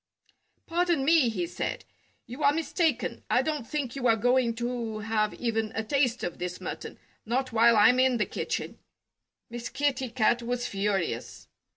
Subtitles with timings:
[0.65, 1.85] "Pardon me!" he said.
[2.25, 3.21] "You are mistaken.
[3.29, 7.77] I don't think you're going to have even a taste of this mutton not while
[7.77, 8.79] I'm in the kitchen!"
[9.51, 11.47] Miss Kitty Cat was furious.